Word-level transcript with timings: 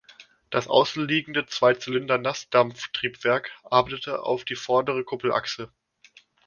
Das 0.49 0.67
außenliegende 0.67 1.45
Zweizylinder-Nassdampftriebwerk 1.45 3.51
arbeitete 3.69 4.23
auf 4.23 4.43
die 4.45 4.55
vordere 4.55 5.03
Kuppelachse. 5.03 5.71